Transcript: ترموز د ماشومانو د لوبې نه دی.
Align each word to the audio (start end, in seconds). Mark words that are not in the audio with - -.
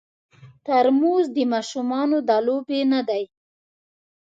ترموز 0.65 1.25
د 1.35 1.37
ماشومانو 1.53 2.17
د 2.27 2.29
لوبې 2.45 2.81
نه 2.91 3.01
دی. 3.09 3.23